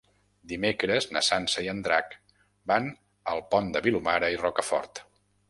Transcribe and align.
Dimecres 0.51 1.07
na 1.17 1.21
Sança 1.27 1.63
i 1.67 1.69
en 1.73 1.83
Drac 1.89 2.15
van 2.73 2.89
al 3.35 3.45
Pont 3.53 3.71
de 3.77 3.85
Vilomara 3.91 4.33
i 4.39 4.43
Rocafort. 4.43 5.05